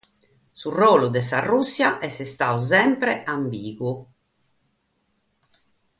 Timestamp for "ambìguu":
3.33-3.93